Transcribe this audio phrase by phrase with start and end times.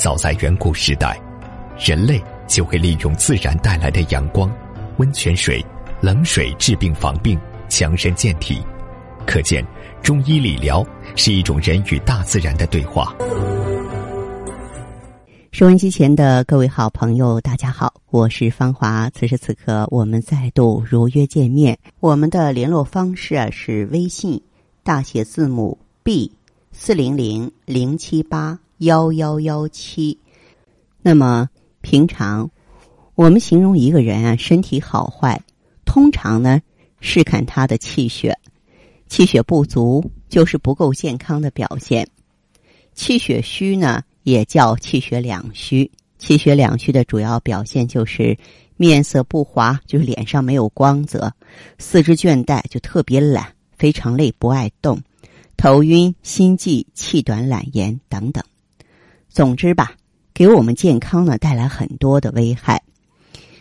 [0.00, 1.14] 早在远古时代，
[1.78, 4.50] 人类就会利用自然带来的阳光、
[4.96, 5.62] 温泉水、
[6.00, 7.38] 冷水治病防病、
[7.68, 8.62] 强身健体。
[9.26, 9.62] 可见，
[10.02, 10.82] 中医理疗
[11.16, 13.14] 是一种人与大自然的对话。
[15.52, 19.10] 收音机前的各位好朋友，大家好，我是芳华。
[19.10, 21.78] 此时此刻，我们再度如约见面。
[22.00, 24.40] 我们的联络方式啊是微信
[24.82, 26.32] 大写字母 B
[26.72, 30.18] 四零零零七八幺幺幺七。
[31.00, 31.48] 那么
[31.80, 32.50] 平常
[33.14, 35.40] 我们形容一个人啊身体好坏，
[35.86, 36.60] 通常呢
[37.00, 38.38] 是看他的气血，
[39.06, 42.06] 气血不足就是不够健康的表现，
[42.94, 44.02] 气血虚呢。
[44.22, 48.36] 也叫气血两虚，气血两虚的主要表现就是
[48.76, 51.30] 面色不滑，就是脸上没有光泽；
[51.78, 54.98] 四肢倦怠，就特别懒，非常累，不爱动；
[55.56, 58.44] 头晕、心悸、气短、懒言等等。
[59.30, 59.92] 总之吧，
[60.34, 62.82] 给我们健康呢带来很多的危害。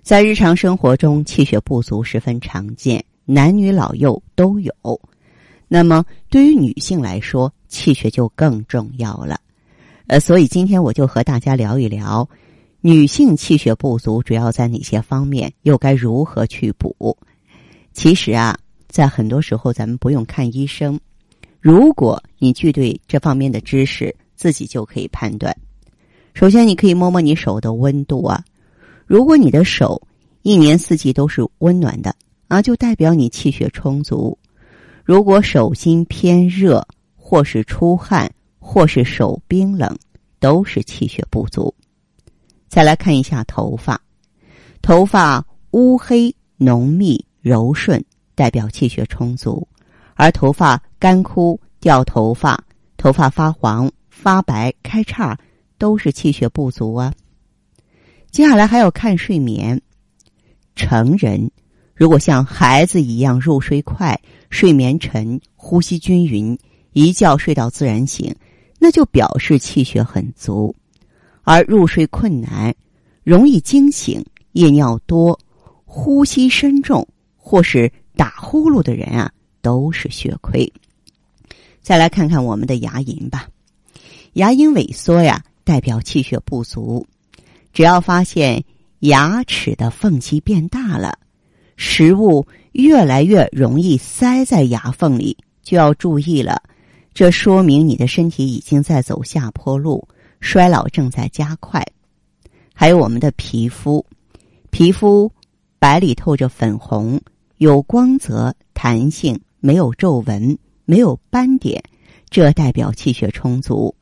[0.00, 4.72] 在日常生活中，气血不足十分常见，男女老幼都有。
[5.66, 9.40] 那么对于女性来说，气血就更重要了。
[10.06, 12.28] 呃，所以今天我就和大家聊一聊，
[12.80, 17.18] 女性气血不足主要在哪些方面，又该如何去补？
[17.92, 18.56] 其实啊，
[18.86, 21.00] 在很多时候咱们不用看医生，
[21.60, 25.56] 如果你具备这方面的知识，自己就可以判断。
[26.34, 28.44] 首先，你可以摸摸你手的温度啊，
[29.06, 30.00] 如果你的手
[30.42, 32.14] 一年四季都是温暖的
[32.46, 34.38] 啊，就代表你气血充足；
[35.02, 38.30] 如果手心偏热或是出汗。
[38.68, 39.96] 或是手冰冷，
[40.40, 41.72] 都是气血不足。
[42.66, 44.02] 再来看一下头发，
[44.82, 49.64] 头发乌黑浓密柔顺，代表气血充足；
[50.14, 52.60] 而头发干枯掉头发、
[52.96, 55.38] 头发发黄发白开叉，
[55.76, 57.12] 都是气血不足啊。
[58.30, 59.80] 接下来还要看睡眠，
[60.74, 61.50] 成人
[61.94, 64.18] 如果像孩子一样入睡快、
[64.48, 66.58] 睡眠沉、呼吸均匀，
[66.92, 68.34] 一觉睡到自然醒。
[68.78, 70.74] 那就表示气血很足，
[71.42, 72.74] 而入睡困难、
[73.22, 75.38] 容易惊醒、夜尿多、
[75.84, 77.06] 呼吸深重
[77.36, 80.70] 或是打呼噜的人啊，都是血亏。
[81.80, 83.48] 再来看看我们的牙龈吧，
[84.36, 87.06] 牙龈萎缩呀，代表气血不足。
[87.72, 88.62] 只要发现
[88.98, 91.18] 牙齿的缝隙变大了，
[91.78, 96.62] 食物越来越容易塞在牙缝里，就要注意了。
[97.14, 100.06] 这说明你的身体已经在走下坡路，
[100.40, 101.82] 衰老正在加快。
[102.74, 104.04] 还有我们的皮肤，
[104.68, 105.32] 皮肤
[105.78, 107.18] 白里透着粉红，
[107.56, 111.82] 有光泽、弹性，没有皱纹，没有斑点，
[112.28, 113.94] 这代表气血充足。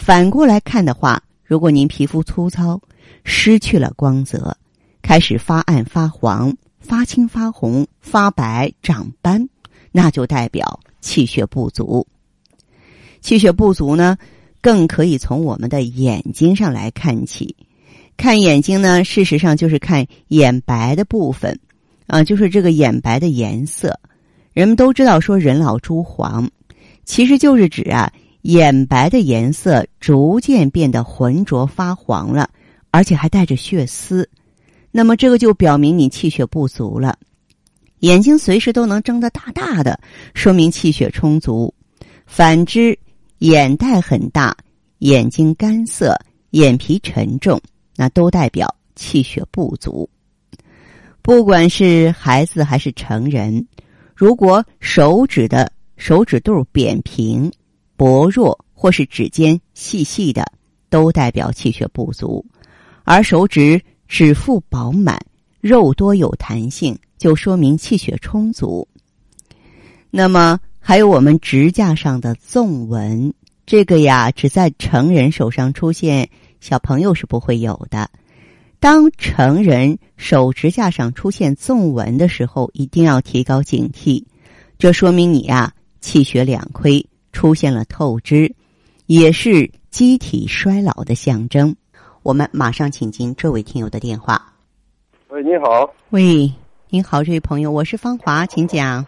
[0.00, 2.80] 反过来看的话，如果您皮肤粗糙，
[3.22, 4.56] 失去了光泽，
[5.02, 9.46] 开始发暗、发黄、发青、发红、发白、长斑，
[9.92, 12.04] 那就代表气血不足。
[13.20, 14.16] 气血不足呢，
[14.62, 17.54] 更可以从我们的眼睛上来看起。
[18.16, 21.56] 看眼睛呢，事实上就是看眼白的部分，
[22.06, 24.00] 啊，就是这个眼白的颜色。
[24.54, 26.50] 人们都知道说人老珠黄，
[27.04, 28.10] 其实就是指啊
[28.42, 32.48] 眼白的颜色逐渐变得浑浊发黄了，
[32.90, 34.28] 而且还带着血丝。
[34.90, 37.18] 那么这个就表明你气血不足了。
[38.00, 40.00] 眼睛随时都能睁得大大的，
[40.34, 41.72] 说明气血充足。
[42.26, 42.98] 反之，
[43.38, 44.56] 眼袋很大，
[45.00, 46.18] 眼睛干涩，
[46.50, 47.60] 眼皮沉重，
[47.96, 50.08] 那都代表气血不足。
[51.20, 53.66] 不管是孩子还是成人，
[54.14, 57.52] 如果手指的手指肚扁平、
[58.00, 60.50] 薄弱，或是指尖细细的，
[60.88, 62.42] 都代表气血不足；
[63.04, 63.78] 而手指
[64.08, 65.20] 指腹饱满、
[65.60, 68.88] 肉多有弹性，就说明气血充足。
[70.10, 70.58] 那么。
[70.82, 73.34] 还有我们指甲上的纵纹，
[73.66, 78.10] 这个呀只在成人手上出现，小朋友是不会有的。
[78.80, 84.24] 当成人手指甲上出现纵纹的时候，一定要提高警惕，
[84.78, 88.54] 这说明你呀气血两亏，出现了透支，
[89.06, 91.74] 也是机体衰老的象征。
[92.22, 94.40] 我们马上请进这位听友的电话。
[95.28, 95.88] 喂，你好。
[96.10, 96.52] 喂，
[96.88, 99.06] 您好，这位朋友，我是芳华，请讲。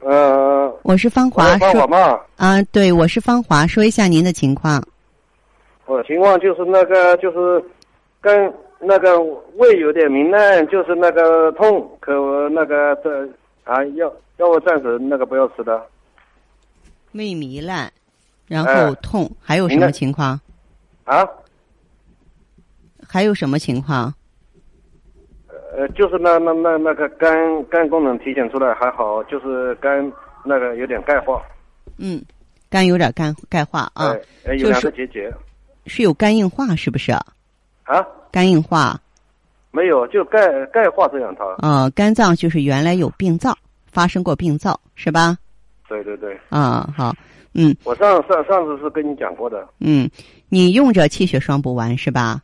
[0.00, 2.20] 呃，我是芳华，芳华吗？
[2.36, 4.82] 啊，对，我是芳华，说一下您的情况。
[5.86, 7.64] 我情况就是那个，就是
[8.20, 9.18] 跟那个
[9.56, 12.12] 胃有点糜烂，就是那个痛，可
[12.50, 13.26] 那个这
[13.64, 15.84] 啊，要要我暂时那个不要吃的。
[17.12, 17.90] 胃糜烂，
[18.46, 20.40] 然后痛，还有什么情况？
[21.04, 21.26] 啊？
[23.06, 24.12] 还有什么情况？
[25.76, 27.30] 呃，就是那那那那个肝
[27.64, 30.12] 肝功能体检出来还好，就是肝
[30.44, 31.40] 那个有点钙化。
[31.98, 32.22] 嗯，
[32.68, 34.14] 肝有点肝钙化啊，
[34.44, 35.32] 哎，有两个结节。
[35.86, 37.12] 是有肝硬化是不是？
[37.12, 38.06] 啊？
[38.30, 39.00] 肝硬化？
[39.70, 41.66] 没有，就钙钙化这样它。
[41.66, 43.56] 啊，肝脏就是原来有病灶，
[43.86, 45.38] 发生过病灶是吧？
[45.88, 46.38] 对对对。
[46.50, 47.14] 啊，好，
[47.54, 47.74] 嗯。
[47.84, 49.66] 我上上上次是跟你讲过的。
[49.80, 50.08] 嗯，
[50.48, 52.42] 你用着气血双补丸是吧？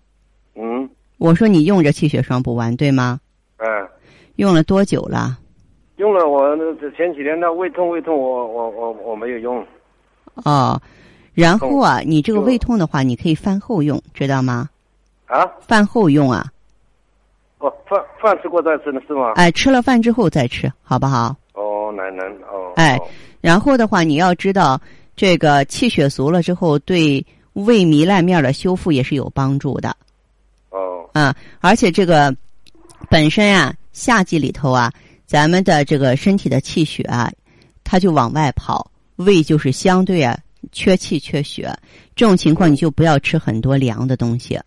[0.54, 0.88] 嗯。
[1.18, 3.20] 我说你用着气血双补丸对吗？
[3.58, 3.66] 嗯。
[4.36, 5.38] 用了多久了？
[5.96, 9.64] 用了我那前几天那胃痛胃痛，我我我我没有用。
[10.44, 10.80] 哦。
[11.34, 14.68] 然后啊，你这个胃痛的话，你可以饭后用，知道吗？
[15.26, 15.44] 啊？
[15.60, 16.46] 饭后用啊？
[17.58, 19.32] 哦，饭饭吃过再吃呢，是吗？
[19.36, 21.34] 哎，吃了饭之后再吃，好不好？
[21.94, 22.72] 哦，能能哦。
[22.76, 22.98] 哎，
[23.40, 24.80] 然后的话，你要知道，
[25.16, 29.96] 这个气血足了之后，对胃糜烂面的修复也是有帮助的。
[30.70, 31.08] 哦。
[31.12, 32.34] 啊，而且这个
[33.08, 34.92] 本身啊，夏季里头啊，
[35.26, 37.30] 咱们的这个身体的气血啊，
[37.84, 40.38] 它就往外跑，胃就是相对啊。
[40.72, 41.70] 缺气缺血，
[42.16, 44.58] 这种情况你就不要吃很多凉的东西。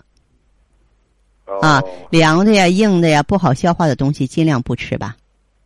[1.60, 1.82] 啊，
[2.12, 5.18] 凉的呀、硬的呀、不好消化的东西尽量不吃吧。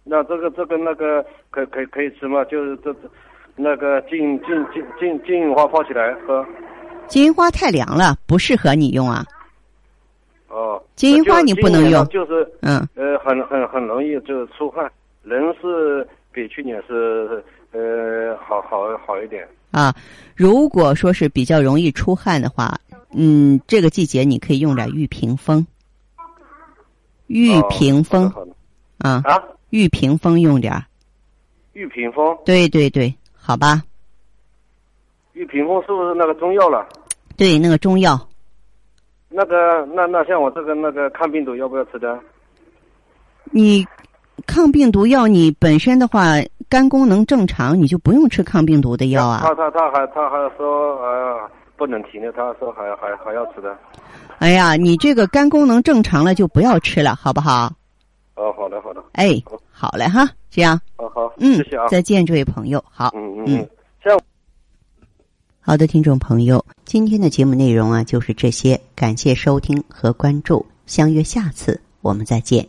[0.03, 2.43] 那这个、这个、那个可可可以吃吗？
[2.45, 2.99] 就是这这
[3.55, 6.45] 那个金金金金金银花泡起来喝。
[7.07, 9.23] 金银花太凉了，不适合你用啊。
[10.47, 10.81] 哦。
[10.95, 12.05] 金银花你不能用。
[12.07, 14.91] 就是嗯呃，很很很容易就是出汗，
[15.23, 19.47] 人是比去年是呃好好好一点。
[19.71, 19.93] 啊，
[20.35, 22.77] 如果说是比较容易出汗的话，
[23.13, 25.65] 嗯，这个季节你可以用点玉屏风。
[27.27, 28.25] 玉屏风，
[28.97, 30.85] 啊啊，玉屏风用点儿
[31.73, 33.81] 玉屏风，对对对，好吧。
[35.33, 36.87] 玉屏风是不是那个中药了？
[37.35, 38.19] 对，那个中药。
[39.29, 42.19] 那个，那那像我这个那个抗病毒要不要吃的？
[43.45, 43.85] 你
[44.45, 46.35] 抗病毒药，你本身的话。
[46.69, 49.41] 肝功能正常，你就不用吃抗病毒的药啊。
[49.43, 53.77] 他他他还他还说呃不能停的，他说还还还要吃的。
[54.39, 57.69] 哎呀，你这个肝功能正常了就不要吃了，好不好？
[59.13, 59.41] 哎，
[59.71, 60.79] 好嘞哈，这样。
[60.95, 61.87] 啊好，嗯，谢谢啊。
[61.89, 62.83] 再见，这位朋友。
[62.89, 63.69] 好，嗯嗯嗯。
[64.03, 64.17] 下
[65.59, 72.67] 好的，听众朋友，今天的节目内容啊就是这些，感谢收听和关注，相约下次我们再见。